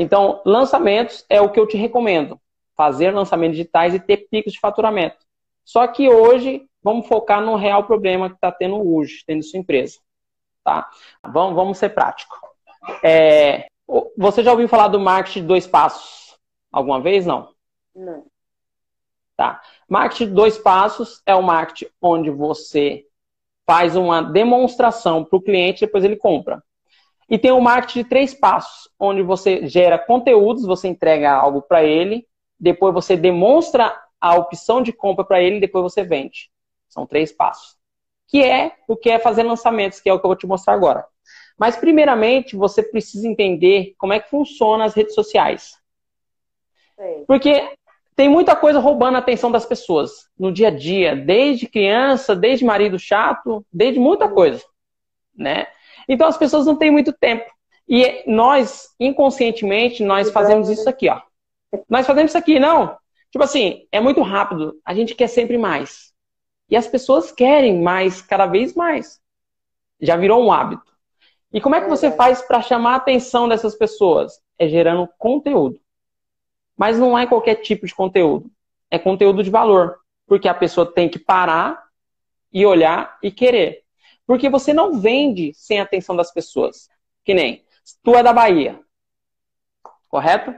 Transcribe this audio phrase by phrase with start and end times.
[0.00, 2.40] Então, lançamentos é o que eu te recomendo.
[2.76, 5.16] Fazer lançamentos digitais e ter picos de faturamento.
[5.64, 9.98] Só que hoje, vamos focar no real problema que está tendo hoje, tendo sua empresa.
[10.62, 10.88] Tá?
[11.20, 12.38] Vamos, vamos ser prático.
[13.02, 13.66] É,
[14.16, 16.38] você já ouviu falar do marketing de dois passos?
[16.70, 17.26] Alguma vez?
[17.26, 17.52] Não?
[17.92, 18.24] Não.
[19.36, 19.60] Tá.
[19.88, 23.04] Marketing de dois passos é o marketing onde você
[23.66, 26.62] faz uma demonstração para o cliente e depois ele compra.
[27.28, 31.84] E tem o marketing de três passos, onde você gera conteúdos, você entrega algo para
[31.84, 32.26] ele,
[32.58, 36.50] depois você demonstra a opção de compra para ele e depois você vende.
[36.88, 37.76] São três passos.
[38.26, 40.74] Que é o que é fazer lançamentos, que é o que eu vou te mostrar
[40.74, 41.06] agora.
[41.58, 45.76] Mas, primeiramente, você precisa entender como é que funciona as redes sociais.
[47.26, 47.76] Porque
[48.16, 52.64] tem muita coisa roubando a atenção das pessoas no dia a dia, desde criança, desde
[52.64, 54.64] marido chato, desde muita coisa,
[55.34, 55.68] né?
[56.08, 57.44] Então as pessoas não têm muito tempo.
[57.88, 61.20] E nós, inconscientemente, nós fazemos isso aqui, ó.
[61.88, 62.96] Nós fazemos isso aqui, não.
[63.30, 64.78] Tipo assim, é muito rápido.
[64.84, 66.12] A gente quer sempre mais.
[66.70, 69.20] E as pessoas querem mais, cada vez mais.
[70.00, 70.92] Já virou um hábito.
[71.52, 74.38] E como é que você faz para chamar a atenção dessas pessoas?
[74.58, 75.80] É gerando conteúdo.
[76.76, 78.50] Mas não é qualquer tipo de conteúdo.
[78.90, 79.98] É conteúdo de valor.
[80.26, 81.82] Porque a pessoa tem que parar
[82.52, 83.82] e olhar e querer.
[84.28, 86.90] Porque você não vende sem a atenção das pessoas.
[87.24, 87.64] Que nem,
[88.04, 88.78] tu é da Bahia.
[90.06, 90.54] Correto?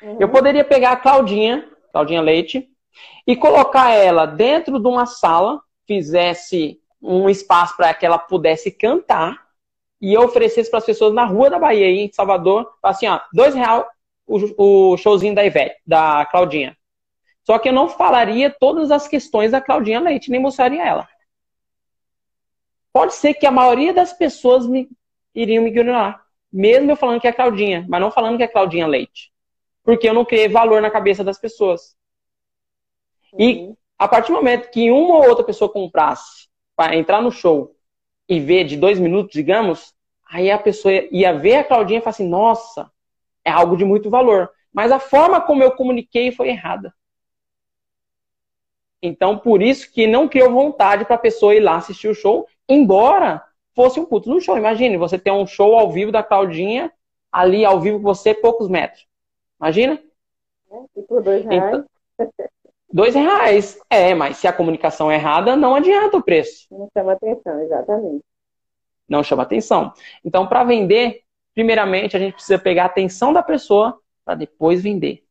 [0.00, 0.18] Uhum.
[0.20, 2.70] Eu poderia pegar a Claudinha, Claudinha Leite,
[3.26, 9.48] e colocar ela dentro de uma sala, fizesse um espaço para que ela pudesse cantar
[10.00, 13.52] e eu oferecesse para as pessoas na rua da Bahia, em Salvador, assim, ó, dois
[13.52, 13.84] reais
[14.28, 16.76] o, o showzinho da Ivete, da Claudinha.
[17.42, 21.08] Só que eu não falaria todas as questões da Claudinha Leite, nem mostraria ela.
[22.92, 24.88] Pode ser que a maioria das pessoas me
[25.34, 28.46] iriam me ignorar, mesmo eu falando que é a Claudinha, mas não falando que é
[28.46, 29.32] a Claudinha Leite.
[29.82, 31.96] Porque eu não criei valor na cabeça das pessoas.
[33.32, 33.40] Uhum.
[33.40, 37.74] E a partir do momento que uma ou outra pessoa comprasse para entrar no show
[38.28, 39.94] e ver de dois minutos, digamos,
[40.30, 42.90] aí a pessoa ia ver a Claudinha e falar assim, nossa,
[43.44, 44.50] é algo de muito valor.
[44.72, 46.94] Mas a forma como eu comuniquei foi errada.
[49.02, 52.46] Então, por isso que não criou vontade para a pessoa ir lá assistir o show,
[52.68, 53.42] embora
[53.74, 54.56] fosse um culto no show.
[54.56, 56.92] Imagine, você tem um show ao vivo da Claudinha,
[57.30, 59.06] ali ao vivo com você, poucos metros.
[59.60, 60.00] Imagina?
[60.96, 61.84] E por dois reais?
[62.18, 62.28] Então,
[62.90, 63.78] Dois reais.
[63.90, 66.66] É, mas se a comunicação é errada, não adianta o preço.
[66.70, 68.24] Não chama atenção, exatamente.
[69.08, 69.92] Não chama atenção.
[70.24, 71.22] Então, para vender,
[71.54, 75.24] primeiramente, a gente precisa pegar a atenção da pessoa para depois vender.